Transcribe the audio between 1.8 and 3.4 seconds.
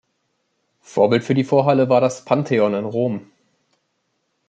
war das Pantheon in Rom.